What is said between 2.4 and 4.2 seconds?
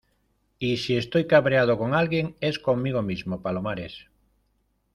es conmigo mismo, Palomares.